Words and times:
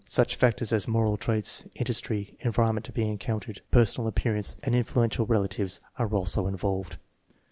Such 0.07 0.35
factors 0.35 0.73
as 0.73 0.87
moral 0.87 1.15
traits, 1.15 1.63
industry, 1.75 2.35
environment 2.39 2.85
to 2.87 2.91
be 2.91 3.07
encountered, 3.07 3.61
personal 3.69 4.07
appearance, 4.07 4.57
and 4.63 4.73
influential 4.73 5.27
relatives 5.27 5.79
are 5.99 6.09
also 6.11 6.47
involved. 6.47 6.97